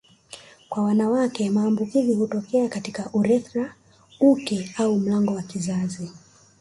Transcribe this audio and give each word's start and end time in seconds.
Kwa 0.69 0.83
wanawake 0.83 1.49
maambukizi 1.49 2.13
hutokea 2.13 2.69
katika 2.69 3.09
urethra 3.13 3.75
uke 4.19 4.73
au 4.77 4.99
mlango 4.99 5.33
wa 5.33 5.43
uzazi 5.55 6.09